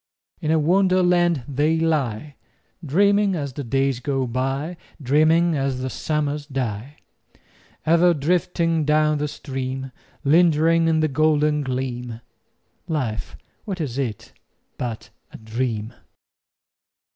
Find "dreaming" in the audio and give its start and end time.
2.83-3.35, 4.99-5.55